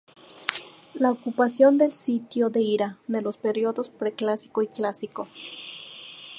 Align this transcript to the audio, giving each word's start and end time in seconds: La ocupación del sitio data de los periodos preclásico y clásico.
La 0.95 1.11
ocupación 1.11 1.77
del 1.77 1.91
sitio 1.91 2.49
data 2.49 2.97
de 3.05 3.21
los 3.21 3.37
periodos 3.37 3.89
preclásico 3.91 4.63
y 4.63 4.67
clásico. 4.67 5.25